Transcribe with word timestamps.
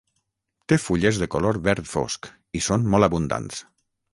Té 0.71 0.77
fulles 0.83 1.19
de 1.23 1.27
color 1.35 1.59
verd 1.67 1.91
fosc 1.91 2.31
i 2.61 2.63
són 2.69 2.89
molt 2.95 3.09
abundants. 3.11 3.63